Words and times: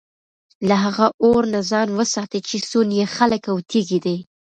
له 0.67 0.75
هغه 0.85 1.07
اور 1.23 1.43
نه 1.53 1.61
ځان 1.69 1.87
وساتئ 1.97 2.39
چي 2.47 2.57
سوند 2.69 2.91
ئې 2.97 3.05
خلك 3.15 3.43
او 3.51 3.57
تيږي 3.69 3.99
دي 4.05 4.17